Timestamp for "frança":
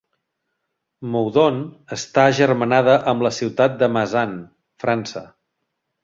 4.85-5.23